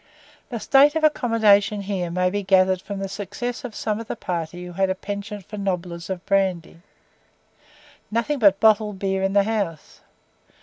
[0.49, 4.15] The state of accommodation here may be gathered from the success of some of the
[4.15, 6.81] party who had a PENCHANT for "nobblers" of brandy.
[8.09, 10.01] "Nothing but bottled beer in the house."